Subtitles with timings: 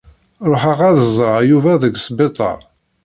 [0.49, 2.59] Ruḥeɣ ad d-ẓreɣ Yuba deg sbiṭar.